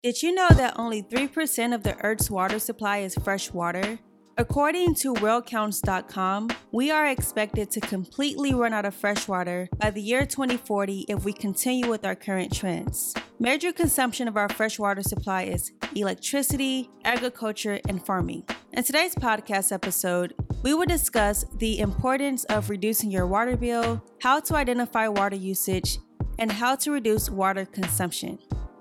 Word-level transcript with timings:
Did 0.00 0.22
you 0.22 0.32
know 0.32 0.46
that 0.50 0.78
only 0.78 1.02
3% 1.02 1.74
of 1.74 1.82
the 1.82 1.96
Earth's 2.04 2.30
water 2.30 2.60
supply 2.60 2.98
is 2.98 3.16
fresh 3.16 3.50
water? 3.50 3.98
According 4.36 4.94
to 4.96 5.12
WorldCounts.com, 5.14 6.50
we 6.70 6.92
are 6.92 7.08
expected 7.08 7.72
to 7.72 7.80
completely 7.80 8.54
run 8.54 8.72
out 8.72 8.84
of 8.84 8.94
fresh 8.94 9.26
water 9.26 9.68
by 9.76 9.90
the 9.90 10.00
year 10.00 10.24
2040 10.24 11.06
if 11.08 11.24
we 11.24 11.32
continue 11.32 11.90
with 11.90 12.06
our 12.06 12.14
current 12.14 12.54
trends. 12.54 13.12
Major 13.40 13.72
consumption 13.72 14.28
of 14.28 14.36
our 14.36 14.48
freshwater 14.48 15.02
supply 15.02 15.42
is 15.42 15.72
electricity, 15.96 16.90
agriculture, 17.04 17.80
and 17.88 18.06
farming. 18.06 18.44
In 18.74 18.84
today's 18.84 19.16
podcast 19.16 19.72
episode, 19.72 20.32
we 20.62 20.74
will 20.74 20.86
discuss 20.86 21.44
the 21.56 21.80
importance 21.80 22.44
of 22.44 22.70
reducing 22.70 23.10
your 23.10 23.26
water 23.26 23.56
bill, 23.56 24.04
how 24.22 24.38
to 24.38 24.54
identify 24.54 25.08
water 25.08 25.34
usage, 25.34 25.98
and 26.38 26.52
how 26.52 26.76
to 26.76 26.92
reduce 26.92 27.28
water 27.28 27.64
consumption. 27.64 28.38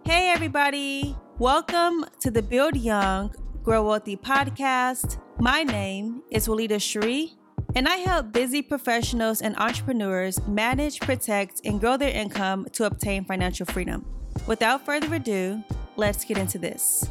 Hey, 0.07 0.29
everybody! 0.29 1.17
Welcome 1.37 2.05
to 2.21 2.31
the 2.31 2.41
Build 2.41 2.77
Young, 2.77 3.35
Grow 3.61 3.85
Wealthy 3.85 4.15
podcast. 4.15 5.19
My 5.37 5.63
name 5.63 6.23
is 6.31 6.47
Willita 6.47 6.81
Cherie, 6.81 7.33
and 7.75 7.89
I 7.89 7.97
help 7.97 8.31
busy 8.31 8.61
professionals 8.61 9.41
and 9.41 9.53
entrepreneurs 9.57 10.39
manage, 10.47 11.01
protect, 11.01 11.59
and 11.65 11.81
grow 11.81 11.97
their 11.97 12.13
income 12.13 12.67
to 12.71 12.85
obtain 12.85 13.25
financial 13.25 13.65
freedom. 13.65 14.05
Without 14.47 14.85
further 14.85 15.13
ado, 15.13 15.61
let's 15.97 16.23
get 16.23 16.37
into 16.37 16.57
this. 16.57 17.09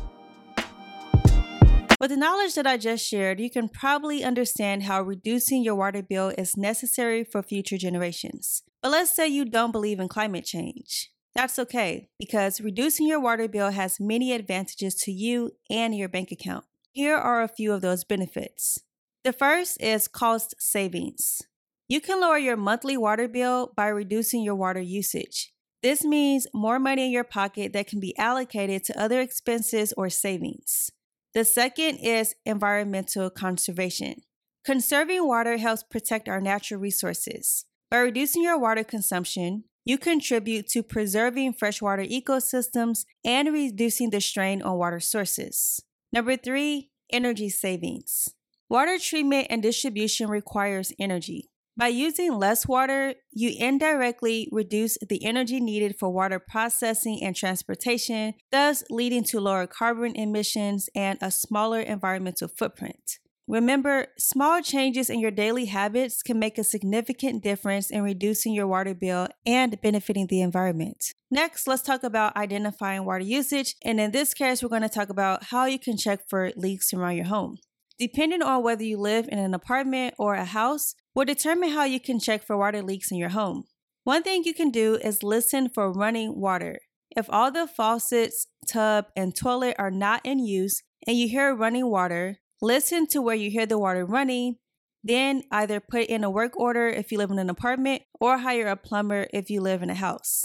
With 2.01 2.09
the 2.09 2.16
knowledge 2.16 2.54
that 2.54 2.66
I 2.66 2.78
just 2.78 3.06
shared, 3.06 3.40
you 3.40 3.51
can 3.51 3.68
probably 3.68 4.24
understand 4.24 4.84
how 4.84 5.02
reducing 5.02 5.62
your 5.62 5.74
water 5.74 6.02
bill 6.02 6.32
is 6.38 6.56
necessary 6.56 7.24
for 7.24 7.42
future 7.42 7.76
generations. 7.76 8.62
But 8.80 8.92
let's 8.92 9.15
say 9.15 9.28
you 9.28 9.45
don't 9.45 9.70
believe 9.70 10.01
in 10.01 10.09
climate 10.09 10.46
change. 10.46 11.10
That's 11.36 11.58
okay 11.58 12.08
because 12.18 12.62
reducing 12.62 13.06
your 13.06 13.20
water 13.20 13.46
bill 13.46 13.70
has 13.70 14.00
many 14.00 14.32
advantages 14.32 14.95
to 15.02 15.12
you 15.12 15.52
and 15.68 15.95
your 15.95 16.09
bank 16.09 16.32
account. 16.32 16.64
Here 16.92 17.14
are 17.14 17.42
a 17.42 17.48
few 17.48 17.74
of 17.74 17.82
those 17.82 18.04
benefits. 18.04 18.78
The 19.23 19.34
first 19.34 19.78
is 19.82 20.09
cost 20.09 20.54
savings. 20.59 21.43
You 21.88 22.01
can 22.01 22.23
lower 22.23 22.38
your 22.38 22.56
monthly 22.56 22.96
water 22.96 23.28
bill 23.28 23.70
by 23.76 23.88
reducing 23.88 24.43
your 24.43 24.54
water 24.54 24.80
usage. 24.80 25.52
This 25.82 26.04
means 26.04 26.46
more 26.54 26.78
money 26.78 27.04
in 27.04 27.12
your 27.12 27.23
pocket 27.23 27.74
that 27.74 27.87
can 27.87 28.00
be 28.00 28.16
allocated 28.16 28.82
to 28.84 28.98
other 28.98 29.21
expenses 29.21 29.93
or 29.95 30.09
savings. 30.09 30.90
The 31.34 31.45
second 31.45 31.98
is 31.98 32.34
environmental 32.46 33.28
conservation. 33.28 34.23
Conserving 34.65 35.28
water 35.28 35.59
helps 35.59 35.82
protect 35.82 36.30
our 36.30 36.40
natural 36.40 36.80
resources. 36.80 37.66
By 37.90 37.98
reducing 37.98 38.43
your 38.43 38.59
water 38.59 38.84
consumption, 38.84 39.65
you 39.87 39.96
contribute 39.96 40.66
to 40.68 40.82
preserving 40.82 41.54
freshwater 41.54 42.04
ecosystems 42.04 43.06
and 43.24 43.52
reducing 43.54 44.10
the 44.10 44.20
strain 44.20 44.60
on 44.60 44.76
water 44.76 45.01
sources. 45.01 45.80
Number 46.12 46.37
three, 46.37 46.90
energy 47.10 47.48
savings. 47.48 48.28
Water 48.68 48.98
treatment 48.98 49.46
and 49.48 49.62
distribution 49.62 50.28
requires 50.28 50.93
energy. 50.98 51.51
By 51.78 51.88
using 51.88 52.32
less 52.32 52.66
water, 52.66 53.15
you 53.30 53.54
indirectly 53.56 54.48
reduce 54.51 54.98
the 55.06 55.24
energy 55.24 55.60
needed 55.60 55.96
for 55.98 56.09
water 56.09 56.40
processing 56.40 57.23
and 57.23 57.37
transportation, 57.37 58.34
thus 58.50 58.82
leading 58.90 59.23
to 59.24 59.40
lower 59.40 59.66
carbon 59.66 60.16
emissions 60.16 60.88
and 60.96 61.18
a 61.21 61.30
smaller 61.30 61.80
environmental 61.80 62.48
footprint. 62.48 63.18
Remember, 63.49 64.09
small 64.19 64.61
changes 64.61 65.09
in 65.09 65.21
your 65.21 65.31
daily 65.31 65.66
habits 65.66 66.21
can 66.21 66.37
make 66.37 66.59
a 66.59 66.65
significant 66.65 67.44
difference 67.44 67.91
in 67.91 68.03
reducing 68.03 68.53
your 68.53 68.66
water 68.66 68.93
bill 68.93 69.28
and 69.47 69.81
benefiting 69.81 70.27
the 70.27 70.43
environment. 70.43 71.12
Next, 71.31 71.69
let's 71.69 71.83
talk 71.83 72.03
about 72.03 72.37
identifying 72.37 73.05
water 73.05 73.25
usage. 73.25 73.77
And 73.84 74.00
in 74.00 74.11
this 74.11 74.34
case, 74.34 74.62
we're 74.62 74.69
going 74.69 74.83
to 74.83 74.89
talk 74.89 75.11
about 75.11 75.44
how 75.44 75.67
you 75.67 75.78
can 75.78 75.97
check 75.97 76.28
for 76.28 76.50
leaks 76.56 76.93
around 76.93 77.17
your 77.17 77.27
home. 77.27 77.59
Depending 78.00 78.43
on 78.43 78.65
whether 78.65 78.83
you 78.83 78.99
live 78.99 79.28
in 79.31 79.39
an 79.39 79.55
apartment 79.55 80.15
or 80.19 80.34
a 80.34 80.44
house, 80.44 80.97
will 81.15 81.25
determine 81.25 81.71
how 81.71 81.84
you 81.84 82.00
can 82.00 82.19
check 82.19 82.43
for 82.43 82.56
water 82.56 82.83
leaks 82.83 83.12
in 83.12 83.17
your 83.17 83.31
home. 83.31 83.65
One 84.03 84.25
thing 84.25 84.43
you 84.45 84.55
can 84.55 84.71
do 84.71 84.97
is 84.97 85.23
listen 85.23 85.69
for 85.69 85.93
running 85.93 86.41
water. 86.41 86.81
If 87.17 87.27
all 87.31 87.53
the 87.53 87.69
faucets, 87.69 88.49
tub, 88.69 89.06
and 89.17 89.35
toilet 89.35 89.77
are 89.79 89.91
not 89.91 90.21
in 90.25 90.41
use 90.41 90.83
and 91.06 91.17
you 91.17 91.29
hear 91.29 91.55
running 91.55 91.89
water, 91.89 92.39
Listen 92.62 93.06
to 93.09 93.21
where 93.21 93.34
you 93.34 93.50
hear 93.50 93.67
the 93.67 93.78
water 93.78 94.05
running. 94.05 94.56
Then 95.05 95.44
either 95.53 95.78
put 95.78 96.06
in 96.06 96.25
a 96.25 96.31
work 96.31 96.59
order 96.59 96.89
if 96.89 97.12
you 97.12 97.19
live 97.19 97.31
in 97.31 97.39
an 97.39 97.50
apartment 97.50 98.03
or 98.21 98.39
hire 98.39 98.67
a 98.67 98.77
plumber 98.77 99.28
if 99.33 99.50
you 99.50 99.61
live 99.61 99.83
in 99.83 99.91
a 99.91 99.94
house. 99.94 100.44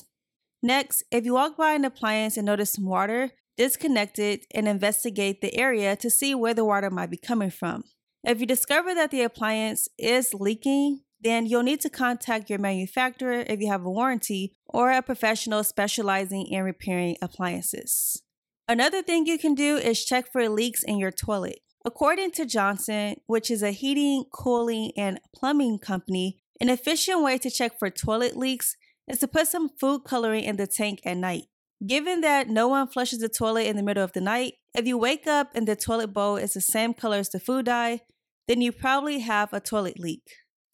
Next, 0.61 1.03
if 1.11 1.25
you 1.25 1.33
walk 1.33 1.57
by 1.57 1.73
an 1.73 1.85
appliance 1.85 2.38
and 2.38 2.45
notice 2.45 2.73
some 2.73 2.85
water, 2.85 3.31
disconnect 3.57 4.19
it 4.19 4.45
and 4.53 4.67
investigate 4.67 5.41
the 5.41 5.57
area 5.57 5.95
to 5.95 6.09
see 6.09 6.35
where 6.35 6.53
the 6.53 6.66
water 6.66 6.91
might 6.91 7.09
be 7.09 7.17
coming 7.17 7.49
from. 7.49 7.85
If 8.23 8.39
you 8.39 8.45
discover 8.45 8.93
that 8.93 9.09
the 9.09 9.23
appliance 9.23 9.88
is 9.97 10.33
leaking, 10.33 11.01
then 11.19 11.47
you'll 11.47 11.63
need 11.63 11.81
to 11.81 11.89
contact 11.89 12.49
your 12.49 12.59
manufacturer 12.59 13.43
if 13.47 13.59
you 13.59 13.67
have 13.67 13.85
a 13.85 13.89
warranty 13.89 14.53
or 14.67 14.91
a 14.91 15.01
professional 15.01 15.63
specializing 15.63 16.45
in 16.47 16.63
repairing 16.63 17.16
appliances. 17.22 18.22
Another 18.67 19.01
thing 19.01 19.25
you 19.25 19.39
can 19.39 19.55
do 19.55 19.78
is 19.78 20.05
check 20.05 20.31
for 20.31 20.47
leaks 20.49 20.83
in 20.83 20.99
your 20.99 21.11
toilet. 21.11 21.59
According 21.83 22.31
to 22.31 22.45
Johnson, 22.45 23.15
which 23.25 23.49
is 23.49 23.63
a 23.63 23.71
heating, 23.71 24.25
cooling, 24.31 24.91
and 24.95 25.19
plumbing 25.35 25.79
company, 25.79 26.37
an 26.59 26.69
efficient 26.69 27.23
way 27.23 27.39
to 27.39 27.49
check 27.49 27.79
for 27.79 27.89
toilet 27.89 28.37
leaks 28.37 28.77
is 29.07 29.17
to 29.19 29.27
put 29.27 29.47
some 29.47 29.69
food 29.79 30.03
coloring 30.03 30.43
in 30.43 30.57
the 30.57 30.67
tank 30.67 30.99
at 31.03 31.17
night. 31.17 31.45
Given 31.85 32.21
that 32.21 32.47
no 32.47 32.67
one 32.67 32.87
flushes 32.87 33.17
the 33.17 33.29
toilet 33.29 33.65
in 33.65 33.77
the 33.77 33.83
middle 33.83 34.03
of 34.03 34.13
the 34.13 34.21
night, 34.21 34.53
if 34.75 34.85
you 34.85 34.95
wake 34.95 35.25
up 35.25 35.49
and 35.55 35.67
the 35.67 35.75
toilet 35.75 36.13
bowl 36.13 36.37
is 36.37 36.53
the 36.53 36.61
same 36.61 36.93
color 36.93 37.17
as 37.17 37.29
the 37.29 37.39
food 37.39 37.65
dye, 37.65 38.01
then 38.47 38.61
you 38.61 38.71
probably 38.71 39.19
have 39.19 39.51
a 39.51 39.59
toilet 39.59 39.97
leak. 39.97 40.21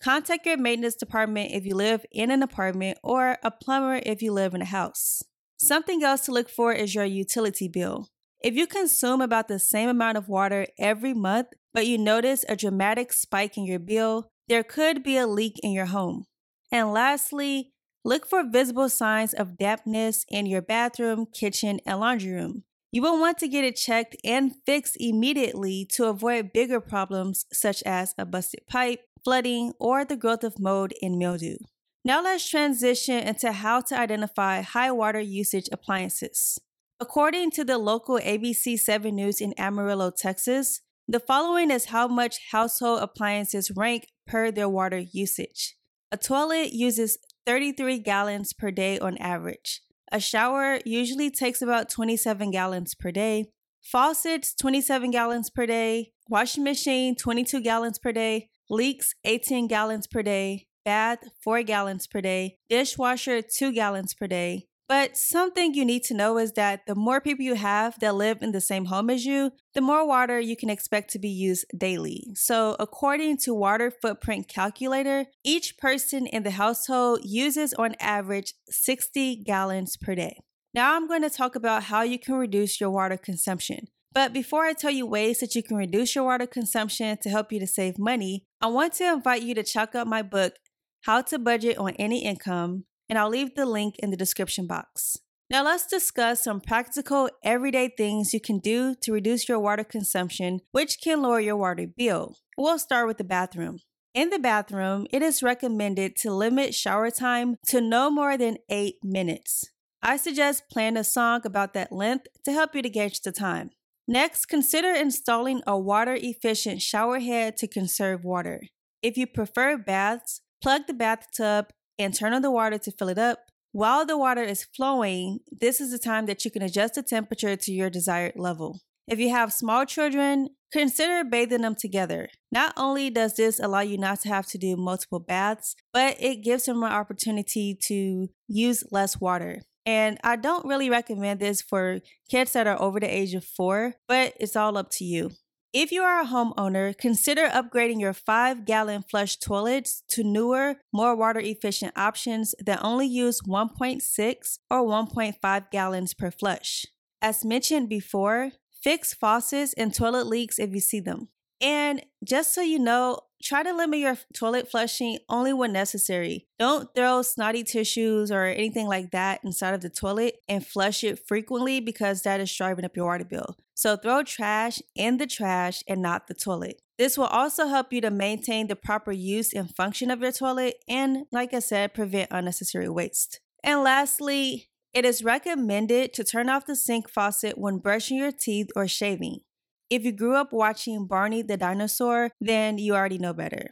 Contact 0.04 0.46
your 0.46 0.58
maintenance 0.58 0.96
department 0.96 1.52
if 1.52 1.66
you 1.66 1.74
live 1.74 2.06
in 2.12 2.32
an 2.32 2.44
apartment 2.44 2.98
or 3.02 3.38
a 3.44 3.50
plumber 3.50 4.02
if 4.06 4.22
you 4.22 4.34
live 4.34 4.54
in 4.54 4.62
a 4.62 4.66
house. 4.66 5.24
Something 5.58 6.04
else 6.04 6.22
to 6.26 6.34
look 6.34 6.50
for 6.50 6.74
is 6.74 6.94
your 6.94 7.06
utility 7.06 7.70
bill. 7.70 8.10
If 8.48 8.56
you 8.56 8.66
consume 8.66 9.20
about 9.20 9.50
the 9.50 9.60
same 9.60 9.90
amount 9.90 10.18
of 10.18 10.30
water 10.30 10.68
every 10.80 11.14
month, 11.14 11.48
but 11.74 11.86
you 11.86 11.98
notice 11.98 12.46
a 12.48 12.56
dramatic 12.56 13.12
spike 13.12 13.58
in 13.58 13.66
your 13.66 13.78
bill, 13.78 14.30
there 14.48 14.64
could 14.64 15.04
be 15.04 15.18
a 15.18 15.28
leak 15.28 15.60
in 15.64 15.74
your 15.74 15.88
home. 15.88 16.28
And 16.72 16.94
lastly, 16.94 17.74
look 18.06 18.26
for 18.26 18.50
visible 18.50 18.88
signs 18.88 19.34
of 19.34 19.58
dampness 19.58 20.24
in 20.30 20.46
your 20.46 20.62
bathroom, 20.62 21.26
kitchen, 21.26 21.82
and 21.86 22.00
laundry 22.00 22.32
room. 22.32 22.64
You 22.90 23.02
will 23.02 23.20
want 23.20 23.38
to 23.40 23.50
get 23.50 23.66
it 23.66 23.76
checked 23.76 24.16
and 24.24 24.54
fixed 24.66 24.96
immediately 24.98 25.86
to 25.96 26.06
avoid 26.06 26.54
bigger 26.54 26.80
problems 26.80 27.44
such 27.52 27.84
as 27.84 28.16
a 28.18 28.26
busted 28.26 28.66
pipe, 28.66 29.02
flooding, 29.26 29.74
or 29.78 30.06
the 30.06 30.16
growth 30.16 30.46
of 30.46 30.58
mold 30.58 30.94
and 31.02 31.18
mildew. 31.18 31.58
Now 32.06 32.24
let's 32.24 32.50
transition 32.50 33.28
into 33.28 33.52
how 33.52 33.82
to 33.82 34.00
identify 34.00 34.62
high 34.62 34.94
water 34.94 35.20
usage 35.20 35.68
appliances. 35.70 36.62
According 37.00 37.52
to 37.52 37.64
the 37.64 37.78
local 37.78 38.18
ABC 38.18 38.80
7 38.80 39.16
News 39.16 39.40
in 39.40 39.54
Amarillo, 39.56 40.10
Texas, 40.10 40.82
the 41.08 41.20
following 41.20 41.70
is 41.70 41.86
how 41.86 42.08
much 42.08 42.40
household 42.52 43.04
appliances 43.04 43.70
rank 43.70 44.08
per 44.26 44.50
their 44.50 44.68
water 44.68 44.98
usage. 44.98 45.76
A 46.12 46.18
toilet 46.18 46.74
uses 46.74 47.20
33 47.46 48.00
gallons 48.00 48.52
per 48.52 48.72
day 48.72 48.98
on 48.98 49.16
average. 49.20 49.82
A 50.12 50.20
shower 50.20 50.80
usually 50.86 51.30
takes 51.30 51.62
about 51.62 51.90
27 51.90 52.50
gallons 52.50 52.96
per 52.96 53.12
day. 53.12 53.52
Faucets, 53.84 54.56
27 54.56 55.12
gallons 55.12 55.52
per 55.52 55.68
day. 55.68 56.14
Washing 56.30 56.64
machine, 56.64 57.16
22 57.16 57.62
gallons 57.62 58.00
per 58.00 58.12
day. 58.12 58.50
Leaks, 58.72 59.14
18 59.24 59.68
gallons 59.68 60.08
per 60.08 60.24
day. 60.24 60.66
Bath, 60.84 61.20
4 61.44 61.62
gallons 61.62 62.08
per 62.08 62.22
day. 62.22 62.58
Dishwasher, 62.70 63.44
2 63.44 63.72
gallons 63.72 64.16
per 64.16 64.26
day. 64.26 64.66
But 64.88 65.18
something 65.18 65.74
you 65.74 65.84
need 65.84 66.04
to 66.04 66.14
know 66.14 66.38
is 66.38 66.54
that 66.54 66.86
the 66.88 66.96
more 66.96 67.20
people 67.20 67.44
you 67.44 67.56
have 67.56 68.00
that 68.00 68.16
live 68.16 68.42
in 68.42 68.54
the 68.54 68.62
same 68.62 68.86
home 68.86 69.10
as 69.10 69.26
you, 69.26 69.52
the 69.74 69.82
more 69.82 70.08
water 70.08 70.40
you 70.40 70.56
can 70.56 70.70
expect 70.70 71.12
to 71.12 71.20
be 71.20 71.30
used 71.30 71.66
daily. 71.78 72.28
So, 72.36 72.78
according 72.80 73.38
to 73.40 73.54
Water 73.54 73.92
Footprint 73.92 74.48
Calculator, 74.48 75.26
each 75.44 75.78
person 75.78 76.26
in 76.26 76.44
the 76.44 76.52
household 76.52 77.20
uses 77.24 77.74
on 77.74 77.96
average 78.00 78.54
60 78.70 79.44
gallons 79.44 79.98
per 79.98 80.16
day. 80.16 80.40
Now, 80.74 80.96
I'm 80.96 81.08
going 81.08 81.24
to 81.24 81.30
talk 81.30 81.56
about 81.56 81.84
how 81.84 82.04
you 82.04 82.18
can 82.18 82.36
reduce 82.36 82.80
your 82.80 82.92
water 82.92 83.18
consumption. 83.18 83.88
But 84.14 84.32
before 84.32 84.64
I 84.64 84.74
tell 84.74 84.92
you 84.92 85.06
ways 85.06 85.40
that 85.42 85.54
you 85.54 85.64
can 85.64 85.76
reduce 85.76 86.16
your 86.16 86.24
water 86.24 86.48
consumption 86.48 87.18
to 87.22 87.30
help 87.30 87.52
you 87.52 87.60
to 87.60 87.68
save 87.68 88.00
money, 88.00 88.46
I 88.62 88.68
want 88.68 88.94
to 88.94 89.12
invite 89.12 89.42
you 89.42 89.54
to 89.56 89.64
check 89.64 89.96
out 89.96 90.08
my 90.08 90.22
book, 90.22 90.54
How 91.02 91.22
to 91.24 91.38
Budget 91.38 91.78
on 91.78 91.94
Any 91.98 92.24
Income 92.24 92.86
and 93.10 93.18
I'll 93.18 93.30
leave 93.30 93.56
the 93.56 93.66
link 93.66 93.96
in 94.00 94.10
the 94.12 94.18
description 94.18 94.68
box. 94.68 95.18
Now, 95.50 95.64
let's 95.64 95.88
discuss 95.88 96.44
some 96.44 96.60
practical, 96.60 97.30
everyday 97.42 97.88
things 97.88 98.34
you 98.34 98.42
can 98.42 98.60
do 98.60 98.96
to 99.02 99.14
reduce 99.14 99.48
your 99.48 99.60
water 99.60 99.86
consumption, 99.86 100.60
which 100.72 101.00
can 101.02 101.22
lower 101.22 101.40
your 101.40 101.56
water 101.56 101.88
bill. 101.88 102.36
We'll 102.58 102.80
start 102.80 103.08
with 103.08 103.18
the 103.18 103.24
bathroom. 103.24 103.80
In 104.14 104.30
the 104.30 104.40
bathroom, 104.40 105.08
it 105.12 105.22
is 105.22 105.44
recommended 105.44 106.16
to 106.18 106.34
limit 106.34 106.76
shower 106.76 107.12
time 107.12 107.56
to 107.68 107.80
no 107.80 108.10
more 108.10 108.36
than 108.38 108.58
8 108.70 108.96
minutes. 109.04 109.64
I 110.02 110.18
suggest 110.18 110.70
playing 110.70 110.98
a 110.98 111.04
song 111.04 111.42
about 111.46 111.74
that 111.76 111.92
length 111.92 112.28
to 112.44 112.52
help 112.52 112.76
you 112.76 112.82
to 112.82 112.90
gauge 112.90 113.22
the 113.22 113.32
time. 113.32 113.70
Next, 114.08 114.48
consider 114.48 114.94
installing 114.94 115.62
a 115.68 115.78
water 115.78 116.18
efficient 116.20 116.82
shower 116.82 117.20
head 117.20 117.58
to 117.58 117.68
conserve 117.68 118.24
water. 118.24 118.64
If 119.02 119.18
you 119.18 119.28
prefer 119.28 119.78
baths, 119.78 120.42
plug 120.62 120.88
the 120.88 120.94
bathtub 120.94 121.68
and 122.00 122.14
turn 122.14 122.34
on 122.34 122.42
the 122.42 122.52
water 122.52 122.78
to 122.78 122.92
fill 122.92 123.10
it 123.10 123.18
up. 123.18 123.40
While 123.72 124.06
the 124.06 124.18
water 124.18 124.44
is 124.44 124.64
flowing, 124.76 125.40
this 125.52 125.80
is 125.82 125.92
the 125.92 126.00
time 126.00 126.26
that 126.26 126.44
you 126.46 126.52
can 126.52 126.62
adjust 126.62 126.96
the 126.96 127.04
temperature 127.04 127.56
to 127.56 127.72
your 127.72 127.90
desired 127.90 128.34
level. 128.36 128.80
If 129.08 129.20
you 129.20 129.30
have 129.30 129.54
small 129.54 129.86
children, 129.86 130.50
consider 130.72 131.24
bathing 131.24 131.62
them 131.62 131.76
together. 131.76 132.30
Not 132.52 132.74
only 132.76 133.10
does 133.10 133.36
this 133.36 133.60
allow 133.60 133.80
you 133.80 133.98
not 133.98 134.22
to 134.22 134.30
have 134.30 134.48
to 134.48 134.58
do 134.58 134.76
multiple 134.76 135.20
baths, 135.20 135.76
but 135.94 136.18
it 136.20 136.44
gives 136.44 136.66
them 136.66 136.84
an 136.84 136.92
opportunity 136.92 137.78
to 137.84 138.28
use 138.48 138.84
less 138.92 139.20
water. 139.20 139.62
And 139.86 140.20
I 140.24 140.36
don't 140.36 140.66
really 140.66 140.90
recommend 140.90 141.40
this 141.40 141.62
for 141.62 142.00
kids 142.30 142.52
that 142.52 142.68
are 142.68 142.82
over 142.82 143.00
the 143.00 143.08
age 143.08 143.34
of 143.34 143.46
four, 143.46 143.94
but 144.08 144.34
it's 144.38 144.58
all 144.58 144.78
up 144.78 144.90
to 144.92 145.06
you. 145.06 145.32
If 145.74 145.92
you 145.92 146.02
are 146.04 146.22
a 146.22 146.26
homeowner, 146.26 146.98
consider 146.98 147.50
upgrading 147.50 148.00
your 148.00 148.14
5 148.14 148.64
gallon 148.64 149.04
flush 149.04 149.38
toilets 149.38 150.02
to 150.10 150.24
newer, 150.24 150.78
more 150.94 151.16
water 151.16 151.42
efficient 151.42 151.92
options 151.98 152.56
that 152.66 152.80
only 152.82 153.06
use 153.06 153.42
1.6 153.42 154.60
or 154.72 154.84
1.5 154.84 155.72
gallons 155.72 156.14
per 156.14 156.32
flush. 156.32 156.86
As 157.22 157.44
mentioned 157.44 157.90
before, 157.90 158.52
fix 158.72 159.14
faucets 159.14 159.74
and 159.74 159.94
toilet 159.94 160.28
leaks 160.28 160.58
if 160.58 160.72
you 160.74 160.80
see 160.80 161.02
them. 161.02 161.28
And 161.60 162.04
just 162.24 162.54
so 162.54 162.62
you 162.62 162.80
know, 162.80 163.20
try 163.42 163.64
to 163.64 163.74
limit 163.74 164.00
your 164.00 164.18
toilet 164.34 164.70
flushing 164.70 165.20
only 165.30 165.54
when 165.54 165.74
necessary. 165.74 166.48
Don't 166.60 166.94
throw 166.96 167.22
snotty 167.22 167.64
tissues 167.64 168.32
or 168.32 168.46
anything 168.46 168.88
like 168.88 169.12
that 169.12 169.42
inside 169.44 169.74
of 169.74 169.82
the 169.82 169.90
toilet 169.90 170.38
and 170.48 170.66
flush 170.66 171.04
it 171.04 171.28
frequently 171.28 171.80
because 171.80 172.24
that 172.24 172.40
is 172.40 172.54
driving 172.54 172.86
up 172.86 172.96
your 172.96 173.06
water 173.06 173.26
bill. 173.26 173.58
So 173.74 173.96
throw 173.96 174.24
trash 174.24 174.82
in 174.96 175.18
the 175.18 175.28
trash 175.28 175.84
and 175.88 176.02
not 176.02 176.28
the 176.28 176.34
toilet. 176.34 176.82
This 176.98 177.18
will 177.18 177.26
also 177.26 177.68
help 177.68 177.94
you 177.94 178.02
to 178.02 178.10
maintain 178.10 178.68
the 178.68 178.76
proper 178.76 179.12
use 179.12 179.54
and 179.54 179.76
function 179.76 180.10
of 180.10 180.22
your 180.22 180.32
toilet 180.32 180.84
and, 180.88 181.26
like 181.32 181.54
I 181.54 181.60
said, 181.60 181.94
prevent 181.94 182.32
unnecessary 182.32 182.90
waste. 182.90 183.40
And 183.64 183.84
lastly, 183.84 184.70
it 184.94 185.06
is 185.06 185.24
recommended 185.24 186.14
to 186.14 186.24
turn 186.24 186.50
off 186.50 186.66
the 186.66 186.76
sink 186.76 187.08
faucet 187.08 187.58
when 187.58 187.78
brushing 187.78 188.18
your 188.18 188.32
teeth 188.32 188.70
or 188.76 188.88
shaving. 188.88 189.42
If 189.90 190.04
you 190.04 190.12
grew 190.12 190.36
up 190.36 190.52
watching 190.52 191.08
Barney 191.08 191.42
the 191.42 191.58
dinosaur, 191.58 192.32
then 192.42 192.78
you 192.78 192.94
already 192.94 193.18
know 193.18 193.34
better. 193.34 193.70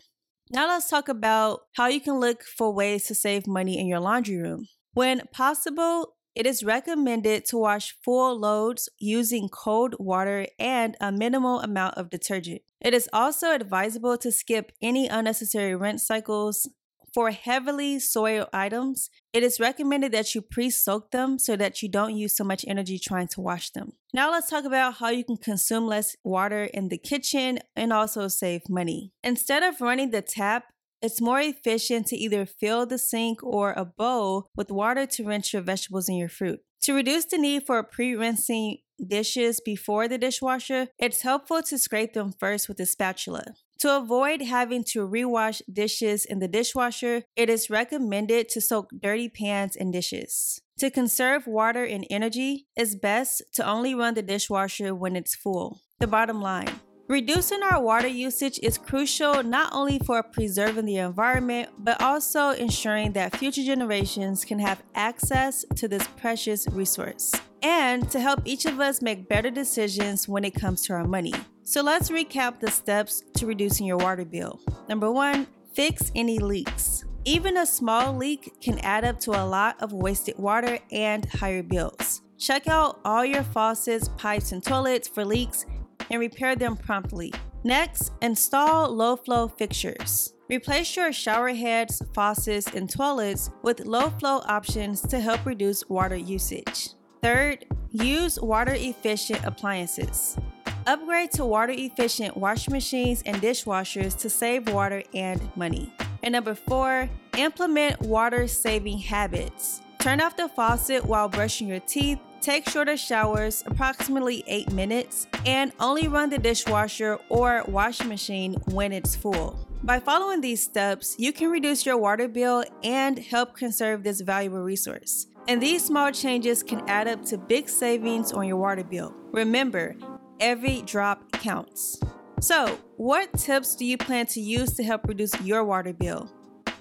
Now 0.52 0.68
let's 0.68 0.90
talk 0.90 1.10
about 1.10 1.62
how 1.74 1.88
you 1.88 2.00
can 2.00 2.20
look 2.20 2.44
for 2.44 2.72
ways 2.72 3.06
to 3.08 3.16
save 3.16 3.48
money 3.48 3.80
in 3.80 3.88
your 3.88 4.00
laundry 4.00 4.38
room. 4.38 4.68
When 4.94 5.24
possible, 5.34 6.16
it 6.36 6.46
is 6.46 6.64
recommended 6.64 7.46
to 7.46 7.58
wash 7.58 7.96
full 8.04 8.40
loads 8.40 8.90
using 9.00 9.50
cold 9.50 9.96
water 10.00 10.48
and 10.60 10.96
a 11.02 11.12
minimal 11.12 11.62
amount 11.62 11.96
of 11.98 12.10
detergent. 12.10 12.62
It 12.82 12.94
is 12.94 13.10
also 13.12 13.52
advisable 13.52 14.18
to 14.20 14.32
skip 14.32 14.72
any 14.82 15.08
unnecessary 15.08 15.76
rinse 15.76 16.06
cycles, 16.06 16.70
for 17.16 17.32
heavily 17.32 17.98
soiled 17.98 18.50
items, 18.52 19.10
it 19.32 19.42
is 19.42 19.58
recommended 19.58 20.12
that 20.12 20.36
you 20.36 20.42
pre 20.42 20.70
soak 20.70 21.12
them 21.12 21.40
so 21.40 21.56
that 21.56 21.82
you 21.82 21.88
don't 21.90 22.18
use 22.18 22.36
so 22.36 22.44
much 22.44 22.66
energy 22.68 23.00
trying 23.00 23.30
to 23.30 23.42
wash 23.42 23.70
them. 23.70 23.94
Now, 24.14 24.32
let's 24.32 24.50
talk 24.50 24.66
about 24.66 24.96
how 24.96 25.10
you 25.10 25.24
can 25.24 25.38
consume 25.38 25.88
less 25.88 26.18
water 26.26 26.66
in 26.66 26.90
the 26.90 26.98
kitchen 26.98 27.60
and 27.74 27.94
also 27.94 28.28
save 28.28 28.70
money. 28.70 29.14
Instead 29.24 29.64
of 29.64 29.80
running 29.80 30.12
the 30.12 30.22
tap, 30.22 30.66
it's 31.02 31.22
more 31.22 31.40
efficient 31.40 32.08
to 32.08 32.18
either 32.18 32.46
fill 32.46 32.86
the 32.86 32.98
sink 32.98 33.42
or 33.42 33.72
a 33.72 33.86
bowl 33.86 34.50
with 34.56 34.70
water 34.70 35.06
to 35.06 35.24
rinse 35.24 35.54
your 35.54 35.62
vegetables 35.62 36.10
and 36.10 36.18
your 36.18 36.30
fruit. 36.30 36.60
To 36.84 36.94
reduce 36.94 37.26
the 37.26 37.38
need 37.38 37.64
for 37.66 37.82
pre 37.82 38.14
rinsing 38.14 38.80
dishes 39.06 39.62
before 39.64 40.10
the 40.10 40.18
dishwasher, 40.18 40.90
it's 41.00 41.22
helpful 41.22 41.64
to 41.64 41.78
scrape 41.78 42.14
them 42.14 42.34
first 42.38 42.68
with 42.68 42.80
a 42.82 42.86
spatula. 42.86 43.56
To 43.80 43.98
avoid 43.98 44.42
having 44.42 44.84
to 44.86 45.08
rewash 45.08 45.62
dishes 45.72 46.26
in 46.26 46.40
the 46.40 46.48
dishwasher, 46.48 47.24
it 47.36 47.50
is 47.50 47.70
recommended 47.70 48.50
to 48.50 48.62
soak 48.62 48.90
dirty 49.02 49.30
pans 49.30 49.76
and 49.76 49.92
dishes. 49.92 50.62
To 50.80 50.90
conserve 50.90 51.48
water 51.48 51.84
and 51.84 52.06
energy, 52.10 52.68
it's 52.76 52.96
best 52.96 53.44
to 53.54 53.68
only 53.68 53.94
run 53.94 54.14
the 54.14 54.22
dishwasher 54.22 54.96
when 54.96 55.16
it's 55.16 55.36
full. 55.36 55.82
The 56.00 56.08
bottom 56.08 56.42
line 56.42 56.80
Reducing 57.08 57.62
our 57.62 57.80
water 57.84 58.08
usage 58.08 58.60
is 58.64 58.80
crucial 58.80 59.44
not 59.44 59.72
only 59.74 60.00
for 60.00 60.24
preserving 60.24 60.86
the 60.86 60.98
environment, 60.98 61.70
but 61.78 62.02
also 62.02 62.50
ensuring 62.50 63.12
that 63.12 63.36
future 63.38 63.64
generations 63.64 64.44
can 64.44 64.58
have 64.58 64.82
access 64.96 65.64
to 65.76 65.88
this 65.88 66.08
precious 66.18 66.68
resource 66.72 67.32
and 67.62 68.10
to 68.10 68.20
help 68.20 68.42
each 68.44 68.66
of 68.66 68.80
us 68.80 69.04
make 69.04 69.30
better 69.30 69.52
decisions 69.52 70.28
when 70.28 70.44
it 70.44 70.56
comes 70.56 70.82
to 70.82 70.94
our 70.94 71.06
money. 71.06 71.34
So 71.62 71.84
let's 71.84 72.10
recap 72.10 72.60
the 72.60 72.72
steps 72.72 73.22
to 73.36 73.46
reducing 73.46 73.86
your 73.86 73.98
water 73.98 74.26
bill. 74.26 74.60
Number 74.90 75.12
one, 75.12 75.46
fix 75.74 76.12
any 76.16 76.40
leaks. 76.40 77.06
Even 77.24 77.58
a 77.58 77.68
small 77.68 78.16
leak 78.16 78.60
can 78.62 78.80
add 78.80 79.06
up 79.06 79.20
to 79.22 79.32
a 79.32 79.46
lot 79.46 79.80
of 79.80 79.94
wasted 79.94 80.40
water 80.40 80.80
and 80.92 81.26
higher 81.26 81.62
bills. 81.62 82.22
Check 82.40 82.68
out 82.68 83.00
all 83.06 83.24
your 83.24 83.44
faucets, 83.44 84.10
pipes, 84.18 84.52
and 84.52 84.64
toilets 84.64 85.08
for 85.08 85.24
leaks 85.24 85.68
and 86.10 86.20
repair 86.20 86.56
them 86.56 86.78
promptly. 86.78 87.34
Next, 87.64 88.12
install 88.22 88.90
low 88.94 89.16
flow 89.16 89.48
fixtures. 89.48 90.34
Replace 90.50 90.96
your 90.96 91.12
shower 91.12 91.50
heads, 91.50 92.02
faucets, 92.14 92.68
and 92.76 92.88
toilets 92.88 93.50
with 93.64 93.86
low 93.86 94.12
flow 94.12 94.42
options 94.46 95.02
to 95.02 95.20
help 95.20 95.44
reduce 95.46 95.90
water 95.90 96.16
usage. 96.16 96.90
Third, 97.24 97.66
use 97.90 98.40
water 98.40 98.76
efficient 98.76 99.44
appliances. 99.44 100.38
Upgrade 100.86 101.32
to 101.32 101.46
water 101.46 101.74
efficient 101.76 102.38
washing 102.38 102.72
machines 102.72 103.24
and 103.26 103.38
dishwashers 103.38 104.16
to 104.20 104.30
save 104.30 104.72
water 104.72 105.02
and 105.16 105.42
money. 105.56 105.92
And 106.22 106.34
number 106.34 106.54
four, 106.54 107.10
implement 107.38 108.02
water 108.02 108.48
saving 108.48 109.00
habits. 109.00 109.82
Turn 109.98 110.22
off 110.22 110.38
the 110.38 110.48
faucet 110.48 111.04
while 111.04 111.28
brushing 111.28 111.68
your 111.68 111.80
teeth 111.80 112.20
Take 112.42 112.70
shorter 112.70 112.98
showers, 112.98 113.64
approximately 113.66 114.44
8 114.48 114.72
minutes, 114.72 115.28
and 115.46 115.72
only 115.80 116.08
run 116.08 116.30
the 116.30 116.38
dishwasher 116.38 117.18
or 117.30 117.64
washing 117.68 118.08
machine 118.08 118.54
when 118.72 118.92
it's 118.92 119.16
full. 119.16 119.68
By 119.84 120.00
following 120.00 120.42
these 120.42 120.64
steps, 120.64 121.16
you 121.20 121.32
can 121.32 121.50
reduce 121.50 121.86
your 121.86 121.98
water 121.98 122.28
bill 122.28 122.64
and 122.84 123.20
help 123.20 123.56
conserve 123.56 124.04
this 124.04 124.22
valuable 124.22 124.62
resource. 124.62 125.28
And 125.48 125.62
these 125.62 125.86
small 125.86 126.12
changes 126.12 126.64
can 126.64 126.82
add 126.90 127.08
up 127.08 127.24
to 127.26 127.38
big 127.38 127.70
savings 127.70 128.32
on 128.32 128.48
your 128.48 128.58
water 128.58 128.84
bill. 128.84 129.14
Remember, 129.32 129.96
every 130.40 130.82
drop 130.82 131.32
counts. 131.34 132.00
So, 132.40 132.80
what 132.98 133.32
tips 133.34 133.76
do 133.76 133.86
you 133.86 133.98
plan 133.98 134.26
to 134.28 134.42
use 134.42 134.74
to 134.74 134.84
help 134.84 135.08
reduce 135.08 135.40
your 135.42 135.64
water 135.64 135.94
bill? 135.94 136.32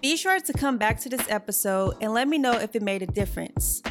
Be 0.01 0.17
sure 0.17 0.41
to 0.41 0.53
come 0.53 0.79
back 0.79 1.01
to 1.01 1.09
this 1.09 1.27
episode 1.31 1.95
and 2.01 2.13
let 2.13 2.29
me 2.29 2.39
know 2.39 2.53
if 2.53 2.75
it 2.75 2.83
made 2.83 3.03
a 3.03 3.07
difference. 3.07 3.83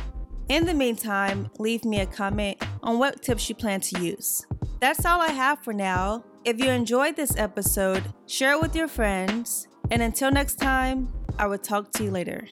In 0.50 0.65
the 0.65 0.73
meantime, 0.73 1.50
leave 1.57 1.85
me 1.85 2.01
a 2.01 2.05
comment 2.05 2.62
on 2.81 3.00
what 3.00 3.21
tips 3.21 3.47
you 3.47 3.55
plan 3.55 3.79
to 3.81 4.01
use. 4.01 4.45
That's 4.81 5.05
all 5.05 5.21
I 5.21 5.29
have 5.29 5.63
for 5.63 5.71
now. 5.73 6.25
If 6.43 6.59
you 6.59 6.69
enjoyed 6.69 7.15
this 7.15 7.38
episode, 7.38 8.03
share 8.27 8.53
it 8.53 8.62
with 8.62 8.75
your 8.75 8.89
friends. 8.89 9.67
And 9.89 10.01
until 10.01 10.31
next 10.31 10.55
time, 10.55 11.12
I 11.39 11.47
will 11.47 11.57
talk 11.57 11.91
to 11.93 12.03
you 12.03 12.12
later. 12.12 12.47